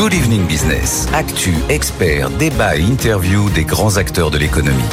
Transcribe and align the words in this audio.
Good 0.00 0.14
Evening 0.14 0.46
Business. 0.46 1.06
Actu, 1.12 1.52
experts, 1.68 2.30
débat 2.38 2.78
et 2.78 2.80
interview 2.80 3.50
des 3.50 3.66
grands 3.66 3.98
acteurs 3.98 4.30
de 4.30 4.38
l'économie. 4.38 4.88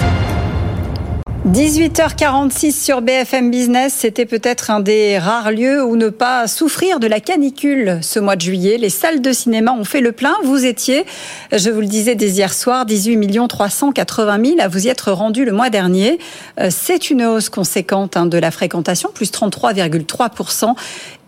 18h46 1.48 2.74
sur 2.74 3.02
BFM 3.02 3.50
Business, 3.50 3.94
c'était 4.00 4.26
peut-être 4.26 4.70
un 4.70 4.82
des 4.82 5.18
rares 5.18 5.52
lieux 5.52 5.82
où 5.82 5.96
ne 5.96 6.10
pas 6.10 6.46
souffrir 6.46 7.00
de 7.00 7.08
la 7.08 7.22
canicule 7.22 8.00
ce 8.02 8.20
mois 8.20 8.36
de 8.36 8.42
juillet. 8.42 8.78
Les 8.78 8.90
salles 8.90 9.22
de 9.22 9.32
cinéma 9.32 9.72
ont 9.72 9.86
fait 9.86 10.02
le 10.02 10.12
plein. 10.12 10.36
Vous 10.44 10.66
étiez, 10.66 11.06
je 11.54 11.70
vous 11.70 11.80
le 11.80 11.88
disais 11.88 12.16
dès 12.16 12.32
hier 12.32 12.54
soir, 12.54 12.86
18 12.86 13.48
380 13.48 14.40
000 14.44 14.60
à 14.60 14.68
vous 14.68 14.88
y 14.88 14.90
être 14.90 15.14
rendu 15.14 15.46
le 15.46 15.54
mois 15.54 15.70
dernier. 15.70 16.20
Euh, 16.60 16.68
c'est 16.70 17.10
une 17.12 17.24
hausse 17.24 17.48
conséquente 17.48 18.18
hein, 18.18 18.26
de 18.26 18.38
la 18.38 18.52
fréquentation, 18.52 19.10
plus 19.14 19.32
33,3%. 19.32 20.76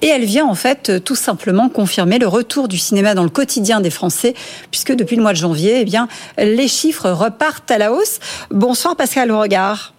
Et 0.01 0.07
elle 0.07 0.25
vient 0.25 0.47
en 0.47 0.55
fait 0.55 1.01
tout 1.05 1.15
simplement 1.15 1.69
confirmer 1.69 2.19
le 2.19 2.27
retour 2.27 2.67
du 2.67 2.77
cinéma 2.77 3.15
dans 3.15 3.23
le 3.23 3.29
quotidien 3.29 3.79
des 3.79 3.89
Français, 3.89 4.33
puisque 4.69 4.91
depuis 4.91 5.15
le 5.15 5.21
mois 5.21 5.33
de 5.33 5.37
janvier, 5.37 5.79
eh 5.79 5.85
bien, 5.85 6.09
les 6.37 6.67
chiffres 6.67 7.09
repartent 7.09 7.71
à 7.71 7.77
la 7.77 7.93
hausse. 7.93 8.19
Bonsoir 8.51 8.97
Pascal 8.97 9.31
Regard. 9.31 9.93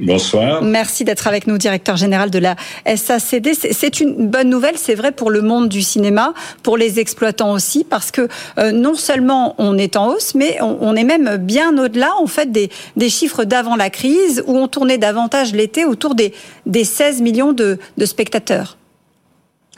Bonsoir. 0.00 0.62
Merci 0.62 1.04
d'être 1.04 1.26
avec 1.26 1.46
nous, 1.46 1.58
directeur 1.58 1.96
général 1.96 2.30
de 2.30 2.38
la 2.38 2.56
SACD. 2.86 3.52
C'est 3.54 4.00
une 4.00 4.28
bonne 4.28 4.48
nouvelle, 4.48 4.76
c'est 4.76 4.94
vrai 4.94 5.12
pour 5.12 5.30
le 5.30 5.42
monde 5.42 5.68
du 5.68 5.82
cinéma, 5.82 6.32
pour 6.62 6.76
les 6.76 6.98
exploitants 6.98 7.52
aussi, 7.52 7.84
parce 7.84 8.10
que 8.10 8.28
euh, 8.58 8.72
non 8.72 8.94
seulement 8.94 9.54
on 9.58 9.76
est 9.76 9.96
en 9.96 10.08
hausse, 10.08 10.34
mais 10.34 10.58
on, 10.62 10.96
est 10.96 11.04
même 11.04 11.36
bien 11.36 11.76
au-delà, 11.76 12.10
en 12.18 12.26
fait, 12.26 12.50
des, 12.50 12.70
chiffres 13.08 13.44
d'avant 13.44 13.76
la 13.76 13.90
crise, 13.90 14.42
où 14.46 14.56
on 14.56 14.68
tournait 14.68 14.98
davantage 14.98 15.52
l'été 15.52 15.84
autour 15.84 16.14
des, 16.14 16.32
des 16.66 16.84
16 16.84 17.20
millions 17.22 17.52
de, 17.52 17.78
de 17.98 18.06
spectateurs. 18.06 18.76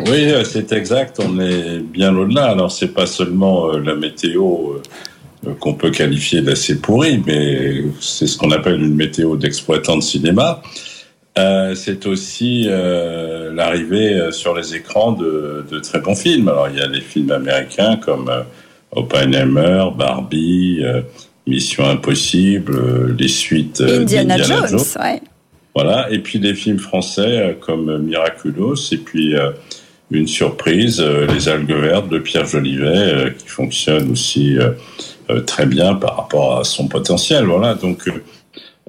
Oui, 0.00 0.32
c'est 0.44 0.72
exact. 0.72 1.20
On 1.24 1.38
est 1.38 1.78
bien 1.78 2.16
au-delà. 2.16 2.46
Alors, 2.46 2.72
c'est 2.72 2.88
pas 2.88 3.06
seulement 3.06 3.68
euh, 3.68 3.78
la 3.78 3.94
météo 3.94 4.42
euh, 4.42 4.74
euh, 4.74 4.80
qu'on 5.60 5.74
peut 5.74 5.91
qualifier 5.91 6.41
d'assez 6.41 6.80
pourri, 6.80 7.22
mais 7.27 7.84
c'est 8.00 8.27
ce 8.27 8.36
qu'on 8.39 8.50
appelle 8.50 8.80
une 8.80 8.94
météo 8.94 9.36
d'exploitant 9.36 9.97
de 9.97 10.03
cinéma. 10.03 10.62
Euh, 11.39 11.75
c'est 11.75 12.06
aussi 12.06 12.66
euh, 12.69 13.53
l'arrivée 13.55 14.14
euh, 14.14 14.33
sur 14.33 14.55
les 14.55 14.75
écrans 14.75 15.12
de, 15.12 15.64
de, 15.70 15.78
très 15.78 15.98
bons 16.00 16.14
films. 16.14 16.48
Alors 16.48 16.69
il 16.69 16.78
y 16.78 16.83
a 16.83 16.89
des 16.89 17.00
films 17.00 17.33
américains 17.33 17.97
comme 17.97 18.28
euh, 18.28 18.42
Oppenheimer, 18.91 19.86
Barbie, 19.97 20.83
Mission 21.47 21.88
Impossible, 21.88 23.16
les 23.19 23.28
suites 23.28 23.81
Indiana, 23.81 24.34
Indiana 24.34 24.66
Jones. 24.69 24.81
Ouais. 25.00 25.22
Voilà, 25.75 26.09
et 26.11 26.19
puis 26.19 26.38
des 26.38 26.55
films 26.55 26.78
français 26.78 27.56
comme 27.62 28.03
Miraculous, 28.03 28.92
et 28.92 28.98
puis 28.98 29.34
une 30.11 30.27
surprise, 30.27 31.00
Les 31.00 31.48
algues 31.48 31.72
vertes 31.72 32.11
de 32.11 32.19
Pierre 32.19 32.44
Jolivet, 32.44 33.34
qui 33.38 33.48
fonctionne 33.48 34.11
aussi 34.11 34.59
euh, 34.59 34.72
très 35.41 35.66
bien 35.66 35.94
par 35.94 36.16
rapport 36.16 36.58
à 36.58 36.64
son 36.64 36.88
potentiel. 36.88 37.44
Voilà, 37.44 37.75
donc 37.75 38.08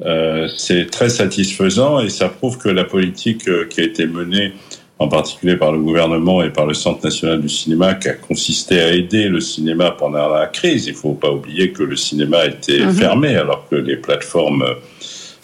euh, 0.02 0.47
c'est 0.58 0.89
très 0.89 1.09
satisfaisant 1.09 1.99
et 1.99 2.09
ça 2.09 2.30
prouve 2.30 2.58
que 2.58 2.69
la 2.69 2.83
politique 2.83 3.47
euh, 3.47 3.66
qui 3.69 3.81
a 3.81 3.83
été 3.83 4.08
menée 4.08 4.53
en 4.99 5.08
particulier 5.08 5.55
par 5.55 5.71
le 5.71 5.80
gouvernement 5.80 6.41
et 6.44 6.49
par 6.49 6.66
le 6.66 6.73
Centre 6.73 7.03
national 7.03 7.41
du 7.41 7.49
cinéma, 7.49 7.95
qui 7.95 8.08
a 8.08 8.14
consisté 8.14 8.80
à 8.80 8.94
aider 8.94 9.27
le 9.27 9.39
cinéma 9.39 9.91
pendant 9.91 10.30
la 10.30 10.47
crise. 10.47 10.88
Il 10.88 10.94
ne 10.94 10.97
faut 10.97 11.14
pas 11.14 11.31
oublier 11.31 11.71
que 11.71 11.83
le 11.83 11.95
cinéma 11.95 12.45
était 12.45 12.86
mhm. 12.86 12.94
fermé 12.94 13.36
alors 13.36 13.67
que 13.69 13.75
les 13.75 13.97
plateformes 13.97 14.66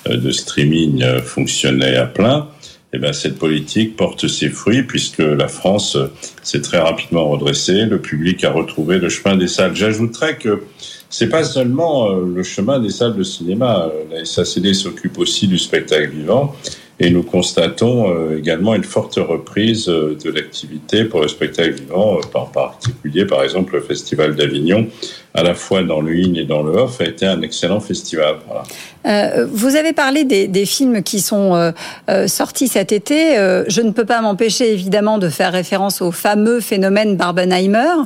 de 0.05 0.31
streaming 0.31 1.03
fonctionnaient 1.21 1.97
à 1.97 2.05
plein. 2.05 2.47
Eh 2.91 2.97
ben, 2.97 3.13
cette 3.13 3.37
politique 3.37 3.95
porte 3.95 4.27
ses 4.27 4.49
fruits 4.49 4.81
puisque 4.81 5.19
la 5.19 5.47
France 5.47 5.95
s'est 6.41 6.61
très 6.61 6.79
rapidement 6.79 7.29
redressée, 7.29 7.85
le 7.85 8.01
public 8.01 8.43
a 8.43 8.51
retrouvé 8.51 8.97
le 8.97 9.09
chemin 9.09 9.37
des 9.37 9.47
salles. 9.47 9.75
J'ajouterais 9.75 10.37
que 10.37 10.63
c'est 11.09 11.29
pas 11.29 11.43
seulement 11.43 12.11
euh, 12.11 12.25
le 12.35 12.43
chemin 12.43 12.79
des 12.79 12.89
salles 12.89 13.15
de 13.15 13.23
cinéma. 13.23 13.91
La 14.11 14.25
SACD 14.25 14.73
s'occupe 14.73 15.17
aussi 15.19 15.47
du 15.47 15.57
spectacle 15.57 16.09
vivant 16.09 16.55
et 16.99 17.09
nous 17.09 17.23
constatons 17.23 18.13
euh, 18.13 18.37
également 18.37 18.75
une 18.75 18.83
forte 18.83 19.15
reprise 19.15 19.87
euh, 19.87 20.17
de 20.23 20.29
l'activité 20.29 21.05
pour 21.05 21.21
le 21.21 21.27
spectacle 21.27 21.81
vivant, 21.81 22.19
en 22.33 22.45
particulier 22.45 23.25
par 23.25 23.43
exemple 23.43 23.75
le 23.75 23.81
Festival 23.81 24.35
d'Avignon, 24.35 24.87
à 25.33 25.43
la 25.43 25.53
fois 25.53 25.83
dans 25.83 26.01
le 26.01 26.11
in 26.11 26.33
et 26.33 26.45
dans 26.45 26.63
le 26.63 26.71
off, 26.71 27.01
a 27.01 27.05
été 27.05 27.25
un 27.25 27.41
excellent 27.41 27.79
festival. 27.79 28.37
Voilà. 28.47 28.63
Euh, 29.05 29.47
vous 29.49 29.75
avez 29.75 29.93
parlé 29.93 30.25
des, 30.25 30.65
films 30.65 31.03
qui 31.03 31.21
sont 31.21 31.55
euh, 31.55 31.71
euh, 32.09 32.27
sortis 32.27 32.67
cet 32.67 32.91
été. 32.91 33.35
je 33.67 33.81
ne 33.81 33.91
peux 33.91 34.05
pas 34.05 34.21
m'empêcher 34.21 34.73
évidemment 34.73 35.17
de 35.17 35.29
faire 35.29 35.51
référence 35.51 36.01
au 36.01 36.11
fameux 36.11 36.59
phénomène 36.59 37.15
Barbenheimer. 37.15 38.03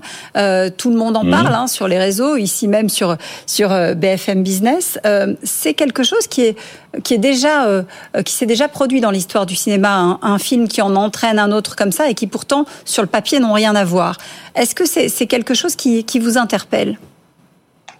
tout 0.78 0.90
le 0.90 0.96
monde 0.96 1.18
en 1.18 1.24
mhm. 1.24 1.32
parle 1.32 1.54
hein, 1.56 1.68
sur 1.68 1.88
les 1.88 1.98
réseaux, 1.98 2.36
ici 2.36 2.68
même 2.68 2.90
sur 2.90 3.18
sur 3.46 3.70
BFM 3.96 4.44
Business. 4.44 5.00
C'est 5.44 5.74
quelque 5.74 6.04
chose 6.04 6.28
qui 6.28 6.44
est 6.44 6.58
qui 7.04 7.16
est 7.16 7.20
déjà 7.20 7.84
qui 8.24 8.34
s'est 8.34 8.46
déjà 8.46 8.68
produit 8.68 9.02
dans 9.02 9.12
l'histoire 9.12 9.46
du 9.46 9.56
cinéma. 9.56 10.20
Un, 10.22 10.38
film 10.38 10.68
qui 10.68 10.82
en 10.82 10.96
entraîne 10.96 11.40
un 11.40 11.52
autre 11.52 11.76
comme 11.76 11.92
ça 11.92 12.10
et 12.10 12.14
qui 12.14 12.28
pourtant 12.28 12.66
sur 12.86 13.02
le 13.02 13.08
papier 13.08 13.40
n'ont 13.40 13.54
rien 13.54 13.76
à 13.76 13.84
voir. 13.84 14.18
Est-ce 14.56 14.76
que 14.76 14.86
c'est 14.86 15.28
quelque 15.28 15.54
chose 15.54 15.76
qui, 15.76 16.04
qui 16.04 16.20
vous 16.20 16.38
interpelle? 16.38 16.98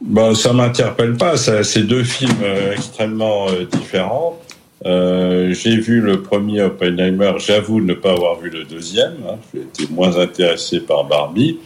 Bon, 0.04 0.36
ça 0.36 0.52
m'interpelle 0.52 1.16
pas. 1.16 1.38
C'est 1.38 1.84
deux 1.84 2.04
films 2.04 2.32
euh, 2.44 2.74
extrêmement 2.74 3.48
euh, 3.50 3.66
différents. 3.66 4.38
Euh, 4.86 5.54
j'ai 5.54 5.78
vu 5.78 6.02
le 6.02 6.22
premier 6.22 6.62
Oppenheimer. 6.62 7.32
J'avoue 7.38 7.80
ne 7.80 7.94
pas 7.94 8.12
avoir 8.12 8.38
vu 8.40 8.50
le 8.50 8.66
deuxième. 8.66 9.16
Hein. 9.28 9.38
J'ai 9.54 9.62
été 9.62 9.94
moins 9.94 10.18
intéressé 10.18 10.82
par 10.82 11.06
Barbie. 11.06 11.58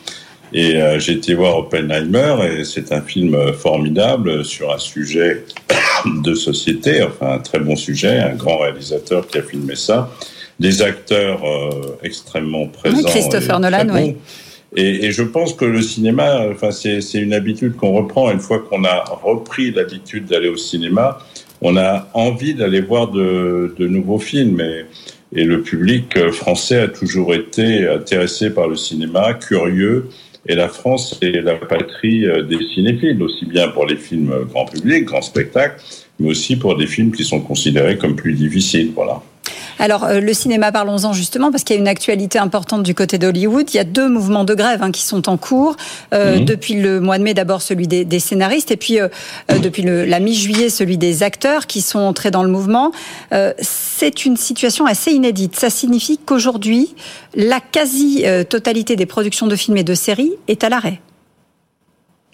Et 0.53 0.75
euh, 0.75 0.99
j'ai 0.99 1.13
été 1.13 1.33
voir 1.33 1.57
Oppenheimer 1.57 2.35
et 2.45 2.63
c'est 2.63 2.93
un 2.93 3.01
film 3.01 3.35
formidable 3.53 4.45
sur 4.45 4.71
un 4.71 4.77
sujet 4.77 5.43
de 6.05 6.35
société, 6.35 7.03
enfin 7.03 7.33
un 7.33 7.39
très 7.39 7.59
bon 7.59 7.75
sujet, 7.75 8.19
un 8.19 8.35
grand 8.35 8.59
réalisateur 8.59 9.27
qui 9.27 9.39
a 9.39 9.41
filmé 9.41 9.75
ça, 9.75 10.09
des 10.57 10.81
acteurs 10.81 11.41
extrêmement 12.01 12.67
présents. 12.67 13.03
Christopher 13.03 13.59
Nolan, 13.59 13.89
oui. 13.93 14.15
Et, 14.75 15.11
je 15.11 15.23
pense 15.23 15.53
que 15.53 15.65
le 15.65 15.81
cinéma, 15.81 16.45
enfin, 16.51 16.71
c'est 16.71 17.01
une 17.13 17.33
habitude 17.33 17.75
qu'on 17.75 17.93
reprend. 17.93 18.31
Une 18.31 18.39
fois 18.39 18.59
qu'on 18.59 18.83
a 18.83 19.03
repris 19.05 19.71
l'habitude 19.71 20.25
d'aller 20.25 20.49
au 20.49 20.57
cinéma, 20.57 21.19
on 21.61 21.77
a 21.77 22.09
envie 22.13 22.53
d'aller 22.53 22.81
voir 22.81 23.09
de, 23.09 23.73
de, 23.77 23.87
nouveaux 23.87 24.19
films. 24.19 24.61
Et, 24.61 24.85
et, 25.33 25.45
le 25.45 25.61
public 25.61 26.31
français 26.31 26.81
a 26.81 26.87
toujours 26.89 27.33
été 27.33 27.87
intéressé 27.87 28.49
par 28.49 28.67
le 28.67 28.75
cinéma, 28.75 29.33
curieux. 29.33 30.09
Et 30.45 30.55
la 30.55 30.69
France 30.69 31.17
est 31.21 31.41
la 31.41 31.55
patrie 31.55 32.25
des 32.47 32.59
cinéphiles, 32.73 33.21
aussi 33.21 33.45
bien 33.45 33.67
pour 33.69 33.85
les 33.85 33.97
films 33.97 34.33
grand 34.49 34.65
public, 34.65 35.05
grand 35.05 35.21
spectacle, 35.21 35.81
mais 36.19 36.29
aussi 36.29 36.55
pour 36.55 36.77
des 36.77 36.87
films 36.87 37.11
qui 37.11 37.25
sont 37.25 37.41
considérés 37.41 37.97
comme 37.97 38.15
plus 38.15 38.33
difficiles. 38.33 38.91
Voilà. 38.95 39.21
Alors, 39.79 40.05
euh, 40.05 40.19
le 40.19 40.33
cinéma, 40.33 40.71
parlons-en 40.71 41.13
justement, 41.13 41.51
parce 41.51 41.63
qu'il 41.63 41.75
y 41.75 41.79
a 41.79 41.81
une 41.81 41.87
actualité 41.87 42.39
importante 42.39 42.83
du 42.83 42.95
côté 42.95 43.17
d'Hollywood. 43.17 43.73
Il 43.73 43.77
y 43.77 43.79
a 43.79 43.83
deux 43.83 44.09
mouvements 44.09 44.43
de 44.43 44.53
grève 44.53 44.81
hein, 44.81 44.91
qui 44.91 45.01
sont 45.01 45.29
en 45.29 45.37
cours. 45.37 45.75
Euh. 46.13 46.39
Depuis 46.39 46.75
le 46.75 46.99
mois 46.99 47.17
de 47.17 47.23
mai, 47.23 47.33
d'abord 47.33 47.61
celui 47.61 47.87
des, 47.87 48.19
scénaristes, 48.19 48.71
et 48.71 48.77
puis 48.77 48.99
euh, 48.99 49.07
depuis 49.61 49.83
la 49.83 50.19
mi-juillet, 50.19 50.69
celui 50.69 50.97
des 50.97 51.23
acteurs 51.23 51.67
qui 51.67 51.81
sont 51.81 51.99
entrés 51.99 52.31
dans 52.31 52.43
le 52.43 52.49
mouvement. 52.49 52.91
C'est 53.59 54.25
une 54.25 54.37
situation 54.37 54.85
assez 54.85 55.11
inédite. 55.11 55.55
Ça 55.55 55.69
signifie 55.69 56.17
qu'aujourd'hui, 56.17 56.95
la 57.35 57.59
quasi-totalité 57.59 58.95
des 58.95 59.05
productions 59.05 59.47
de 59.47 59.55
films 59.55 59.77
et 59.77 59.83
de 59.83 59.93
séries 59.93 60.33
est 60.47 60.63
à 60.63 60.69
l'arrêt. 60.69 60.99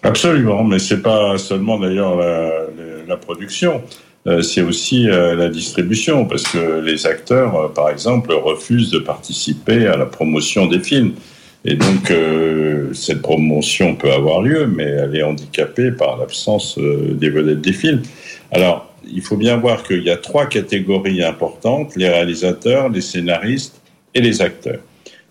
Absolument, 0.02 0.64
mais 0.64 0.78
c'est 0.78 1.02
pas 1.02 1.38
seulement 1.38 1.78
d'ailleurs 1.78 2.16
la, 2.16 3.16
production. 3.16 3.82
Euh, 4.26 4.40
c'est 4.40 4.62
aussi 4.62 5.08
euh, 5.08 5.34
la 5.34 5.48
distribution, 5.48 6.24
parce 6.24 6.44
que 6.44 6.80
les 6.80 7.06
acteurs, 7.06 7.56
euh, 7.56 7.68
par 7.68 7.90
exemple, 7.90 8.32
refusent 8.32 8.90
de 8.90 8.98
participer 8.98 9.86
à 9.86 9.96
la 9.96 10.06
promotion 10.06 10.66
des 10.66 10.80
films. 10.80 11.12
Et 11.66 11.76
donc, 11.76 12.12
cette 12.92 13.22
promotion 13.22 13.96
peut 13.96 14.12
avoir 14.12 14.42
lieu, 14.42 14.66
mais 14.66 14.84
elle 14.84 15.16
est 15.16 15.22
handicapée 15.22 15.92
par 15.92 16.18
l'absence 16.18 16.78
des 16.78 17.30
vedettes 17.30 17.62
des 17.62 17.72
films. 17.72 18.02
Alors, 18.52 18.94
il 19.10 19.22
faut 19.22 19.38
bien 19.38 19.56
voir 19.56 19.82
qu'il 19.82 20.02
y 20.02 20.10
a 20.10 20.18
trois 20.18 20.44
catégories 20.44 21.24
importantes, 21.24 21.96
les 21.96 22.10
réalisateurs, 22.10 22.90
les 22.90 23.00
scénaristes 23.00 23.80
et 24.12 24.20
les 24.20 24.42
acteurs. 24.42 24.80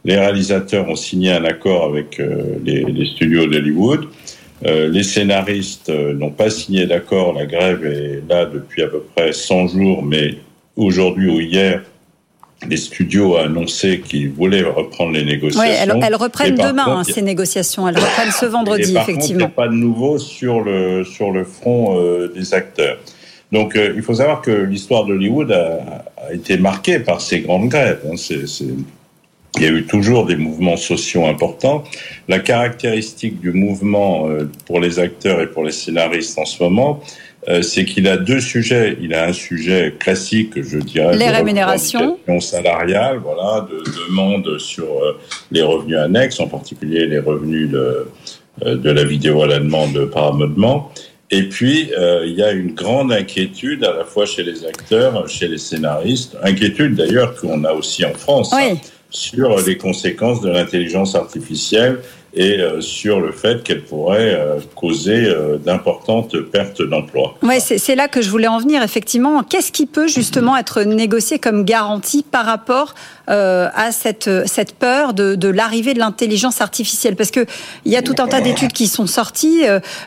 Les 0.05 0.17
réalisateurs 0.17 0.89
ont 0.89 0.95
signé 0.95 1.31
un 1.33 1.45
accord 1.45 1.85
avec 1.85 2.19
les, 2.65 2.83
les 2.83 3.05
studios 3.05 3.45
d'Hollywood. 3.45 4.07
Euh, 4.65 4.87
les 4.87 5.03
scénaristes 5.03 5.89
euh, 5.89 6.13
n'ont 6.13 6.29
pas 6.29 6.49
signé 6.49 6.85
d'accord. 6.85 7.33
La 7.33 7.45
grève 7.45 7.85
est 7.85 8.23
là 8.29 8.45
depuis 8.45 8.83
à 8.83 8.87
peu 8.87 9.03
près 9.15 9.33
100 9.33 9.67
jours, 9.69 10.03
mais 10.03 10.37
aujourd'hui 10.75 11.29
ou 11.29 11.39
hier, 11.41 11.83
les 12.69 12.77
studios 12.77 13.35
ont 13.35 13.39
annoncé 13.39 13.99
qu'ils 13.99 14.31
voulaient 14.31 14.63
reprendre 14.63 15.11
les 15.11 15.25
négociations. 15.25 15.69
Oui, 15.69 16.01
elles, 16.01 16.15
reprennent 16.15 16.55
demain 16.55 16.85
hein, 16.87 17.03
ces 17.03 17.21
négociations. 17.21 17.87
Elles 17.89 17.97
reprennent 17.97 18.31
ce 18.31 18.45
vendredi, 18.45 18.91
et 18.91 18.93
par 18.93 19.03
effectivement. 19.03 19.33
il 19.33 19.37
n'y 19.37 19.43
a 19.43 19.49
pas 19.49 19.67
de 19.67 19.73
nouveau 19.73 20.17
sur 20.17 20.61
le, 20.61 21.03
sur 21.03 21.31
le 21.31 21.43
front 21.43 21.99
euh, 21.99 22.31
des 22.33 22.53
acteurs. 22.53 22.97
Donc, 23.51 23.77
il 23.77 24.01
faut 24.01 24.15
savoir 24.15 24.41
que 24.41 24.49
l'histoire 24.49 25.05
d'Hollywood 25.05 25.51
a, 25.51 26.05
a, 26.17 26.33
été 26.33 26.57
marquée 26.57 26.97
par 26.99 27.21
ces 27.21 27.41
grandes 27.41 27.69
grèves. 27.69 28.01
Hein. 28.09 28.15
C'est 28.17 28.47
il 29.57 29.63
y 29.63 29.65
a 29.67 29.69
eu 29.69 29.85
toujours 29.85 30.25
des 30.25 30.35
mouvements 30.35 30.77
sociaux 30.77 31.25
importants. 31.25 31.83
La 32.27 32.39
caractéristique 32.39 33.39
du 33.39 33.51
mouvement 33.51 34.27
euh, 34.27 34.49
pour 34.65 34.79
les 34.79 34.99
acteurs 34.99 35.41
et 35.41 35.47
pour 35.47 35.63
les 35.63 35.71
scénaristes 35.71 36.37
en 36.39 36.45
ce 36.45 36.63
moment, 36.63 37.01
euh, 37.49 37.61
c'est 37.61 37.85
qu'il 37.85 38.07
a 38.07 38.17
deux 38.17 38.39
sujets. 38.39 38.97
Il 39.01 39.13
a 39.13 39.27
un 39.27 39.33
sujet 39.33 39.93
classique, 39.99 40.61
je 40.61 40.79
dirais, 40.79 41.15
les 41.17 41.29
rémunérations 41.29 42.17
salariales, 42.39 43.19
voilà, 43.19 43.67
de 43.69 43.83
demande 44.07 44.57
sur 44.57 44.85
euh, 44.85 45.19
les 45.51 45.61
revenus 45.61 45.97
annexes, 45.97 46.39
en 46.39 46.47
particulier 46.47 47.05
les 47.05 47.19
revenus 47.19 47.69
de, 47.69 48.07
de 48.65 48.89
la 48.89 49.03
vidéo 49.03 49.43
à 49.43 49.47
la 49.47 49.59
demande 49.59 50.05
par 50.05 50.29
amendement. 50.29 50.91
Et 51.29 51.43
puis, 51.43 51.89
il 52.25 52.33
y 52.33 52.43
a 52.43 52.51
une 52.51 52.73
grande 52.73 53.11
inquiétude 53.11 53.83
à 53.83 53.93
la 53.93 54.03
fois 54.03 54.27
chez 54.27 54.43
les 54.43 54.65
acteurs, 54.67 55.27
chez 55.27 55.47
les 55.47 55.57
scénaristes, 55.57 56.37
inquiétude 56.43 56.93
d'ailleurs 56.93 57.33
qu'on 57.33 57.63
a 57.63 57.71
aussi 57.71 58.05
en 58.05 58.13
France. 58.13 58.53
Oui 58.55 58.77
sur 59.13 59.57
les 59.65 59.77
conséquences 59.77 60.41
de 60.41 60.49
l'intelligence 60.49 61.15
artificielle 61.15 62.01
et 62.35 62.59
euh, 62.59 62.81
sur 62.81 63.19
le 63.19 63.31
fait 63.31 63.63
qu'elle 63.63 63.83
pourrait 63.83 64.33
euh, 64.33 64.59
causer 64.75 65.25
euh, 65.25 65.57
d'importantes 65.57 66.35
pertes 66.51 66.81
d'emplois. 66.81 67.35
Oui, 67.43 67.55
c'est 67.59 67.95
là 67.95 68.07
que 68.07 68.21
je 68.21 68.29
voulais 68.29 68.47
en 68.47 68.57
venir, 68.57 68.81
effectivement. 68.81 69.43
Qu'est-ce 69.43 69.71
qui 69.71 69.85
peut 69.85 70.07
justement 70.07 70.57
être 70.57 70.81
négocié 70.81 71.37
comme 71.37 71.63
garantie 71.63 72.25
par 72.29 72.45
rapport 72.45 72.95
à 73.27 73.91
cette, 73.91 74.29
cette 74.47 74.75
peur 74.75 75.13
de, 75.13 75.47
l'arrivée 75.47 75.93
de 75.93 75.99
l'intelligence 75.99 76.59
artificielle? 76.59 77.15
Parce 77.15 77.31
qu'il 77.31 77.45
y 77.85 77.95
a 77.95 78.01
tout 78.01 78.15
un 78.19 78.27
tas 78.27 78.41
d'études 78.41 78.73
qui 78.73 78.87
sont 78.87 79.07
sorties, 79.07 79.61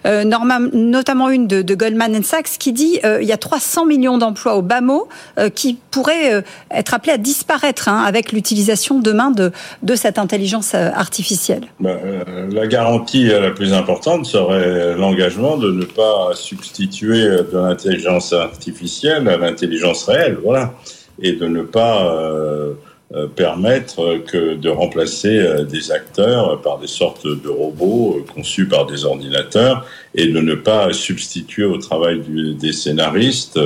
notamment 0.05 1.31
une 1.31 1.47
de, 1.47 1.63
de, 1.63 1.75
Goldman 1.75 2.23
Sachs 2.23 2.59
qui 2.59 2.73
dit 2.73 3.01
il 3.05 3.27
y 3.27 3.33
a 3.33 3.39
300 3.39 3.87
millions 3.87 4.19
d'emplois 4.19 4.57
au 4.57 4.63
bas 4.63 4.81
mot 4.81 5.09
qui 5.55 5.79
pourraient 5.91 6.45
être 6.71 6.95
appelés 6.95 7.13
à 7.13 7.19
disparaître 7.19 7.89
hein, 7.89 8.05
avec 8.05 8.33
l'utilisation 8.33 9.01
demain 9.01 9.31
de, 9.31 9.51
de 9.83 9.95
cette 9.95 10.19
intelligence 10.19 10.75
artificielle. 10.75 11.69
Euh, 12.16 12.16
la 12.51 12.67
garantie 12.67 13.25
la 13.25 13.51
plus 13.51 13.73
importante 13.73 14.27
serait 14.27 14.95
l'engagement 14.95 15.57
de 15.57 15.71
ne 15.71 15.85
pas 15.85 16.31
substituer 16.35 17.23
de 17.25 17.59
l'intelligence 17.59 18.33
artificielle 18.33 19.29
à 19.29 19.37
l'intelligence 19.37 20.05
réelle, 20.05 20.39
voilà, 20.43 20.75
et 21.21 21.33
de 21.33 21.47
ne 21.47 21.63
pas 21.63 22.15
euh, 22.15 22.75
euh, 23.15 23.27
permettre 23.27 24.19
que 24.27 24.55
de 24.55 24.69
remplacer 24.69 25.65
des 25.71 25.93
acteurs 25.93 26.61
par 26.61 26.79
des 26.79 26.87
sortes 26.87 27.27
de 27.27 27.49
robots 27.49 28.25
conçus 28.35 28.67
par 28.67 28.87
des 28.87 29.05
ordinateurs 29.05 29.87
et 30.15 30.27
de 30.27 30.41
ne 30.41 30.55
pas 30.55 30.93
substituer 30.93 31.65
au 31.65 31.79
travail 31.79 32.23
des 32.59 32.73
scénaristes 32.73 33.59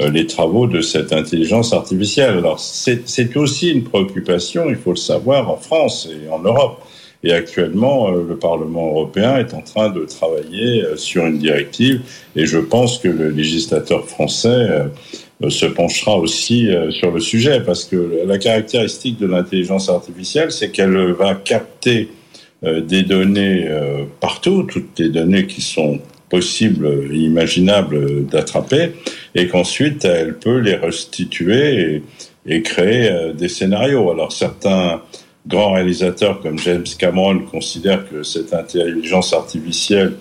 les 0.00 0.26
travaux 0.26 0.66
de 0.66 0.80
cette 0.80 1.12
intelligence 1.12 1.72
artificielle. 1.72 2.38
Alors 2.38 2.60
c'est 2.60 3.36
aussi 3.36 3.70
une 3.70 3.84
préoccupation, 3.84 4.68
il 4.68 4.76
faut 4.76 4.90
le 4.90 4.96
savoir, 4.96 5.50
en 5.50 5.56
France 5.56 6.08
et 6.10 6.30
en 6.30 6.38
Europe. 6.38 6.82
Et 7.24 7.32
actuellement, 7.32 8.08
euh, 8.08 8.24
le 8.28 8.36
Parlement 8.36 8.88
européen 8.88 9.38
est 9.38 9.52
en 9.52 9.60
train 9.60 9.90
de 9.90 10.04
travailler 10.04 10.84
euh, 10.84 10.96
sur 10.96 11.26
une 11.26 11.38
directive 11.38 12.02
et 12.36 12.46
je 12.46 12.58
pense 12.58 12.98
que 12.98 13.08
le 13.08 13.30
législateur 13.30 14.06
français 14.06 14.48
euh, 15.42 15.50
se 15.50 15.66
penchera 15.66 16.16
aussi 16.16 16.68
sur 16.90 17.12
le 17.12 17.20
sujet 17.20 17.60
parce 17.64 17.84
que 17.84 18.24
la 18.26 18.38
caractéristique 18.38 19.20
de 19.20 19.26
l'intelligence 19.26 19.88
artificielle, 19.88 20.50
c'est 20.50 20.70
qu'elle 20.70 21.12
va 21.12 21.36
capter 21.36 22.08
des 22.60 23.04
données 23.04 23.70
partout, 24.18 24.64
toutes 24.64 24.98
les 24.98 25.10
données 25.10 25.46
qui 25.46 25.62
sont 25.62 26.00
possibles 26.28 27.14
imaginables 27.14 28.26
d'attraper, 28.26 28.94
et 29.36 29.46
qu'ensuite 29.46 30.04
elle 30.04 30.36
peut 30.36 30.58
les 30.58 30.74
restituer 30.74 32.02
et, 32.46 32.54
et 32.56 32.62
créer 32.62 33.32
des 33.32 33.48
scénarios. 33.48 34.10
Alors 34.10 34.32
certains 34.32 35.02
grands 35.48 35.72
réalisateurs 35.72 36.40
comme 36.40 36.58
James 36.58 36.84
Cameron 36.98 37.40
considèrent 37.40 38.08
que 38.08 38.22
cette 38.22 38.52
intelligence 38.52 39.32
artificielle 39.32 40.14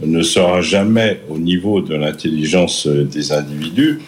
ne 0.00 0.22
sera 0.22 0.60
jamais 0.60 1.20
au 1.28 1.38
niveau 1.38 1.80
de 1.80 1.94
l'intelligence 1.94 2.86
des 2.86 3.32
individus. 3.32 4.00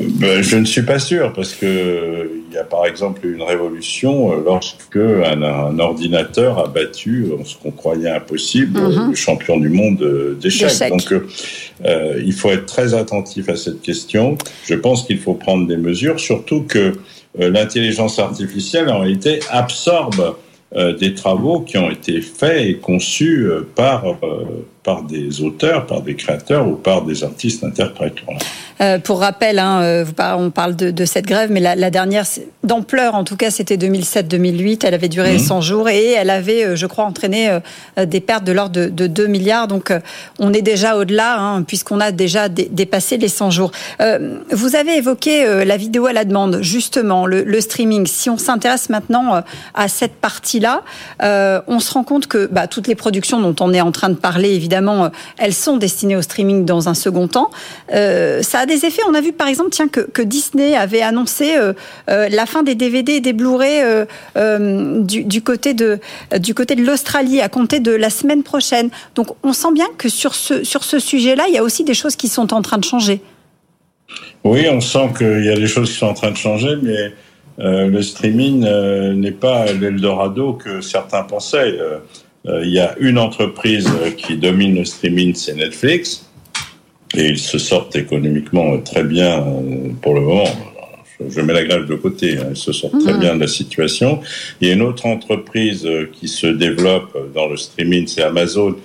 Ben, 0.00 0.42
je 0.42 0.56
ne 0.56 0.66
suis 0.66 0.82
pas 0.82 0.98
sûr 0.98 1.32
parce 1.32 1.54
que 1.54 2.30
il 2.48 2.54
y 2.54 2.58
a 2.58 2.64
par 2.64 2.86
exemple 2.86 3.26
une 3.26 3.42
révolution 3.42 4.34
lorsque 4.42 4.96
un, 4.96 5.78
ordinateur 5.78 6.58
a 6.58 6.68
battu 6.68 7.26
ce 7.44 7.56
qu'on 7.56 7.70
croyait 7.70 8.10
impossible 8.10 8.78
mhm. 8.78 9.10
le 9.10 9.14
champion 9.14 9.58
du 9.58 9.68
monde 9.70 10.36
d'échecs. 10.40 10.90
Donc 10.90 11.12
euh, 11.84 12.22
il 12.24 12.32
faut 12.32 12.50
être 12.50 12.66
très 12.66 12.94
attentif 12.94 13.48
à 13.48 13.56
cette 13.56 13.80
question. 13.80 14.36
Je 14.64 14.74
pense 14.74 15.04
qu'il 15.04 15.18
faut 15.18 15.34
prendre 15.34 15.66
des 15.66 15.76
mesures, 15.76 16.20
surtout 16.20 16.62
que 16.62 16.78
euh, 16.78 16.92
l'intelligence 17.38 18.18
artificielle, 18.18 18.88
en 18.88 19.00
réalité, 19.00 19.40
absorbe 19.50 20.36
euh, 20.74 20.96
des 20.96 21.14
travaux 21.14 21.60
qui 21.60 21.78
ont 21.78 21.90
été 21.90 22.20
faits 22.20 22.66
et 22.66 22.76
conçus 22.76 23.46
euh, 23.46 23.66
par, 23.74 24.04
par 24.82 25.02
des 25.02 25.42
auteurs, 25.42 25.86
par 25.86 26.02
des 26.02 26.16
créateurs 26.16 26.66
ou 26.66 26.76
par 26.76 27.02
des 27.02 27.24
artistes 27.24 27.62
interprètes. 27.64 28.16
Euh, 28.80 28.98
pour 28.98 29.20
rappel, 29.20 29.58
hein, 29.58 29.80
euh, 29.82 30.04
on 30.36 30.50
parle 30.50 30.76
de, 30.76 31.04
cette 31.04 31.26
grève, 31.26 31.50
mais 31.50 31.60
la, 31.60 31.90
dernière 31.90 32.24
d'ampleur, 32.62 33.14
en 33.14 33.24
tout 33.24 33.36
cas, 33.36 33.50
c'était 33.50 33.76
2007-2008. 33.76 34.84
Elle 34.84 34.94
avait 34.94 35.08
duré 35.08 35.38
100 35.38 35.56
mhm. 35.56 35.62
jours 35.62 35.88
et 35.88 36.12
elle 36.12 36.30
avait, 36.30 36.64
euh, 36.64 36.76
je 36.76 36.86
crois, 36.86 37.04
entraîné 37.04 37.58
des 37.96 38.20
pertes 38.20 38.44
de 38.44 38.52
l'ordre 38.52 38.88
de, 38.88 39.06
2 39.06 39.26
milliards. 39.26 39.68
Donc, 39.68 39.92
on 40.38 40.52
est 40.52 40.62
déjà 40.62 40.96
au-delà, 40.96 41.38
hein, 41.38 41.62
puisqu'on 41.62 42.00
a 42.00 42.12
déjà 42.12 42.48
dépassé 42.48 43.16
les 43.16 43.28
100 43.28 43.50
jours. 43.50 43.70
vous 44.50 44.76
avez 44.76 44.96
évoqué 44.96 45.64
la 45.64 45.76
vidéo 45.76 46.06
à 46.06 46.12
la 46.12 46.24
demande, 46.24 46.58
justement, 46.60 47.26
le, 47.26 47.60
streaming. 47.60 48.06
Si 48.06 48.28
on 48.28 48.38
s'intéresse 48.38 48.90
maintenant 48.90 49.42
à 49.74 49.88
cette 49.88 50.14
partie-là, 50.14 50.82
on 51.20 51.80
se 51.80 51.92
rend 51.92 52.04
compte 52.04 52.26
que 52.26 52.46
bah, 52.46 52.66
toutes 52.66 52.88
les 52.88 52.94
productions 52.94 53.40
dont 53.40 53.56
on 53.60 53.72
est 53.72 53.80
en 53.80 53.92
train 53.92 54.10
de 54.10 54.14
parler, 54.14 54.50
évidemment, 54.50 55.10
elles 55.38 55.54
sont 55.54 55.76
destinées 55.76 56.16
au 56.16 56.22
streaming 56.22 56.64
dans 56.64 56.88
un 56.88 56.94
second 56.94 57.28
temps. 57.28 57.50
ça 57.88 58.65
des 58.66 58.84
effets. 58.84 59.02
On 59.08 59.14
a 59.14 59.20
vu 59.20 59.32
par 59.32 59.48
exemple 59.48 59.70
tiens, 59.70 59.88
que, 59.88 60.22
Disney 60.22 60.76
avait 60.76 61.02
annoncé 61.02 61.56
euh, 61.56 61.72
euh, 62.10 62.28
la 62.28 62.46
fin 62.46 62.62
des 62.62 62.74
DVD 62.74 63.12
et 63.12 63.20
des 63.20 63.32
Blu-ray 63.32 64.06
euh, 64.36 65.02
du, 65.02 65.42
côté 65.42 65.74
de, 65.74 65.98
de 66.32 66.86
l'Australie 66.86 67.40
à 67.40 67.48
compter 67.48 67.80
de 67.80 67.92
la 67.92 68.10
semaine 68.10 68.42
prochaine. 68.42 68.90
Donc 69.14 69.28
on 69.42 69.52
sent 69.52 69.72
bien 69.72 69.86
que 69.96 70.08
sur 70.08 70.34
ce, 70.34 70.64
sur 70.64 70.84
ce 70.84 70.98
sujet-là, 70.98 71.44
il 71.48 71.54
y 71.54 71.58
a 71.58 71.62
aussi 71.62 71.84
des 71.84 71.94
choses 71.94 72.16
qui 72.16 72.28
sont 72.28 72.52
en 72.52 72.62
train 72.62 72.78
de 72.78 72.84
changer. 72.84 73.20
Oui, 74.44 74.66
on 74.70 74.80
sent 74.80 75.10
qu'il 75.18 75.44
y 75.44 75.50
a 75.50 75.56
des 75.56 75.66
choses 75.66 75.90
qui 75.90 75.96
sont 75.96 76.06
en 76.06 76.14
train 76.14 76.30
de 76.30 76.36
changer, 76.36 76.76
mais 76.80 77.12
le 77.58 78.02
streaming 78.02 78.60
n'est 79.14 79.32
pas 79.32 79.72
l'Eldorado 79.72 80.52
que 80.52 80.80
certains 80.80 81.22
pensaient. 81.22 81.76
il 82.44 82.70
y 82.70 82.78
a 82.78 82.94
une 83.00 83.18
entreprise 83.18 83.90
qui 84.16 84.36
domine 84.36 84.76
le 84.76 84.84
streaming, 84.84 85.34
c'est 85.34 85.54
Netflix 85.54 86.25
et 87.14 87.28
ils 87.28 87.38
se 87.38 87.58
sortent 87.58 87.96
économiquement 87.96 88.78
très 88.80 89.04
bien 89.04 89.40
euh, 89.40 89.90
pour 90.00 90.14
le 90.14 90.20
moment. 90.20 90.48
Je 91.26 91.40
mets 91.40 91.54
la 91.54 91.64
grève 91.64 91.86
de 91.86 91.94
côté, 91.94 92.36
hein, 92.38 92.48
ils 92.50 92.56
se 92.56 92.72
sortent 92.72 93.00
très 93.00 93.16
bien 93.18 93.36
de 93.36 93.40
la 93.40 93.46
situation. 93.46 94.20
Il 94.60 94.68
y 94.68 94.70
a 94.70 94.74
une 94.74 94.82
autre 94.82 95.06
entreprise 95.06 95.86
euh, 95.86 96.10
qui 96.12 96.28
se 96.28 96.46
développe 96.46 97.16
dans 97.34 97.48
le 97.48 97.56
streaming, 97.56 98.06
c'est 98.06 98.22
Amazon. 98.22 98.76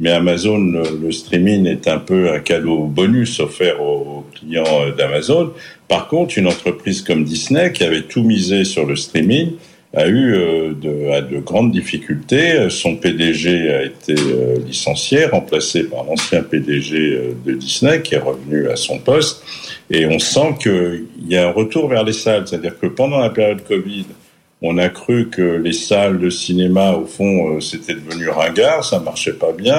Mais 0.00 0.10
Amazon, 0.10 0.58
le 0.58 1.10
streaming 1.10 1.66
est 1.66 1.88
un 1.88 1.98
peu 1.98 2.32
un 2.32 2.38
cadeau 2.38 2.84
bonus 2.84 3.40
offert 3.40 3.82
aux 3.82 4.24
clients 4.32 4.64
euh, 4.82 4.92
d'Amazon. 4.92 5.52
Par 5.88 6.06
contre, 6.06 6.38
une 6.38 6.46
entreprise 6.46 7.02
comme 7.02 7.24
Disney, 7.24 7.72
qui 7.72 7.82
avait 7.82 8.02
tout 8.02 8.22
misé 8.22 8.64
sur 8.64 8.86
le 8.86 8.94
streaming, 8.94 9.52
a 9.94 10.06
eu 10.06 10.34
euh, 10.34 10.74
de, 10.74 11.28
de, 11.28 11.40
grandes 11.40 11.72
difficultés. 11.72 12.68
Son 12.68 12.96
PDG 12.96 13.70
a 13.70 13.82
été 13.84 14.14
euh, 14.18 14.56
licencié, 14.66 15.24
remplacé 15.26 15.84
par 15.84 16.04
l'ancien 16.04 16.42
PDG 16.42 16.96
euh, 16.96 17.32
de 17.44 17.54
Disney 17.54 18.02
qui 18.02 18.14
est 18.14 18.18
revenu 18.18 18.68
à 18.68 18.76
son 18.76 18.98
poste. 18.98 19.42
Et 19.90 20.04
on 20.06 20.18
sent 20.18 20.56
qu'il 20.60 21.06
y 21.26 21.36
a 21.36 21.48
un 21.48 21.52
retour 21.52 21.88
vers 21.88 22.04
les 22.04 22.12
salles. 22.12 22.46
C'est-à-dire 22.46 22.78
que 22.78 22.86
pendant 22.86 23.18
la 23.18 23.30
période 23.30 23.64
Covid, 23.66 24.04
on 24.60 24.76
a 24.76 24.90
cru 24.90 25.28
que 25.30 25.56
les 25.56 25.72
salles 25.72 26.18
de 26.18 26.28
cinéma, 26.28 26.92
au 26.92 27.06
fond, 27.06 27.60
c'était 27.60 27.94
devenu 27.94 28.28
ringard, 28.28 28.84
ça 28.84 28.98
marchait 28.98 29.34
pas 29.34 29.52
bien, 29.52 29.78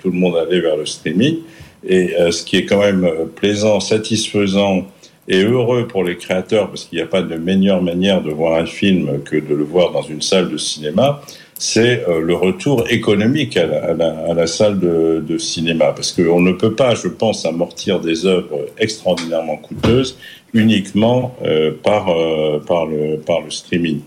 tout 0.00 0.10
le 0.10 0.16
monde 0.16 0.36
allait 0.36 0.60
vers 0.60 0.76
le 0.76 0.86
streaming. 0.86 1.38
Et 1.84 2.14
ce 2.30 2.44
qui 2.44 2.58
est 2.58 2.64
quand 2.64 2.78
même 2.78 3.04
plaisant, 3.34 3.80
satisfaisant, 3.80 4.86
et 5.28 5.42
heureux 5.42 5.86
pour 5.86 6.04
les 6.04 6.16
créateurs, 6.16 6.68
parce 6.68 6.84
qu'il 6.84 6.96
n'y 6.96 7.02
a 7.02 7.06
pas 7.06 7.22
de 7.22 7.36
meilleure 7.36 7.82
manière 7.82 8.22
de 8.22 8.30
voir 8.30 8.58
un 8.58 8.66
film 8.66 9.22
que 9.24 9.36
de 9.36 9.54
le 9.54 9.64
voir 9.64 9.92
dans 9.92 10.02
une 10.02 10.22
salle 10.22 10.50
de 10.50 10.56
cinéma, 10.56 11.22
c'est 11.62 12.04
euh, 12.08 12.20
le 12.20 12.34
retour 12.34 12.90
économique 12.90 13.56
à 13.56 13.94
la, 13.94 14.46
salle 14.48 14.80
de, 14.80 15.38
cinéma. 15.38 15.92
Parce 15.92 16.10
qu'on 16.10 16.40
ne 16.40 16.50
peut 16.50 16.74
pas, 16.74 16.96
je 16.96 17.06
pense, 17.06 17.46
amortir 17.46 18.00
des 18.00 18.26
œuvres 18.26 18.66
extraordinairement 18.78 19.58
coûteuses 19.58 20.18
uniquement 20.54 21.36
euh, 21.44 21.70
par, 21.70 22.08
euh, 22.08 22.58
par, 22.66 22.86
le, 22.86 23.50
streaming. 23.50 24.00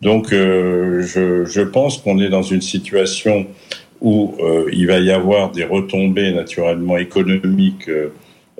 Donc 0.00 0.30
je, 0.30 1.62
pense 1.62 1.98
qu'on 1.98 2.18
est 2.20 2.30
dans 2.30 2.42
une 2.42 2.62
situation 2.62 3.46
où 4.00 4.34
il 4.72 4.86
va 4.86 4.98
y 4.98 5.10
avoir 5.10 5.50
des 5.50 5.64
retombées 5.64 6.32
naturellement 6.32 6.98
économiques 6.98 7.88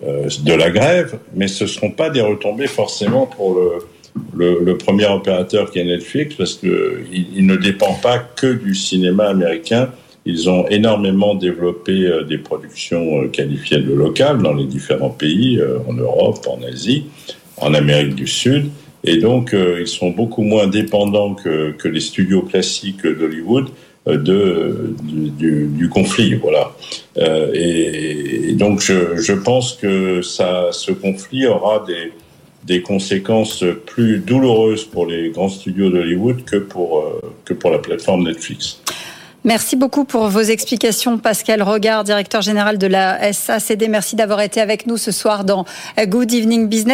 de 0.02 0.52
la 0.52 0.70
grève, 0.70 1.18
mais 1.34 1.48
ce 1.48 1.64
ne 1.64 1.68
seront 1.68 1.90
pas 1.90 2.10
des 2.10 2.20
retombées 2.20 2.66
forcément 2.66 3.26
pour 3.26 3.54
le, 3.54 4.60
le, 4.62 4.76
premier 4.76 5.06
opérateur 5.06 5.70
qui 5.70 5.78
est 5.78 5.84
Netflix 5.84 6.34
parce 6.34 6.54
qu'il 6.54 7.06
il 7.12 7.46
ne 7.46 7.56
dépend 7.56 7.94
pas 7.94 8.18
que 8.18 8.52
du 8.52 8.74
cinéma 8.74 9.28
américain. 9.28 9.90
Ils 10.26 10.48
ont 10.48 10.66
énormément 10.68 11.34
développé 11.34 12.06
euh, 12.06 12.24
des 12.24 12.38
productions 12.38 13.22
euh, 13.22 13.28
qualifiées 13.28 13.80
de 13.80 13.92
locales 13.92 14.40
dans 14.40 14.54
les 14.54 14.64
différents 14.64 15.10
pays, 15.10 15.58
euh, 15.58 15.78
en 15.86 15.92
Europe, 15.92 16.46
en 16.48 16.62
Asie, 16.62 17.04
en 17.58 17.74
Amérique 17.74 18.14
du 18.14 18.26
Sud. 18.26 18.70
Et 19.06 19.18
donc, 19.18 19.54
ils 19.54 19.86
sont 19.86 20.08
beaucoup 20.08 20.40
moins 20.40 20.66
dépendants 20.66 21.34
que, 21.34 21.72
que 21.72 21.88
les 21.88 22.00
studios 22.00 22.40
classiques 22.40 23.06
d'Hollywood 23.06 23.66
de, 24.06 24.94
du, 25.02 25.66
du, 25.66 25.88
conflit. 25.90 26.36
Voilà. 26.36 26.72
Et, 27.16 28.50
et, 28.50 28.52
donc, 28.52 28.80
je, 28.80 29.32
pense 29.32 29.74
que 29.74 30.22
ça, 30.22 30.68
ce 30.72 30.92
conflit 30.92 31.46
aura 31.46 31.84
des, 32.66 32.82
conséquences 32.82 33.64
plus 33.86 34.18
douloureuses 34.18 34.84
pour 34.84 35.06
les 35.06 35.30
grands 35.30 35.48
studios 35.48 35.90
d'Hollywood 35.90 36.44
que 36.44 36.56
pour, 36.56 37.04
que 37.44 37.54
pour 37.54 37.70
la 37.70 37.78
plateforme 37.78 38.24
Netflix. 38.24 38.80
Merci 39.46 39.76
beaucoup 39.76 40.06
pour 40.06 40.28
vos 40.28 40.40
explications, 40.40 41.18
Pascal 41.18 41.60
Regard, 41.62 42.02
directeur 42.02 42.40
général 42.40 42.78
de 42.78 42.86
la 42.86 43.30
SACD. 43.30 43.88
Merci 43.90 44.16
d'avoir 44.16 44.40
été 44.40 44.58
avec 44.58 44.86
nous 44.86 44.96
ce 44.96 45.12
soir 45.12 45.44
dans 45.44 45.66
Good 45.98 46.32
Evening 46.32 46.66
Business. 46.66 46.92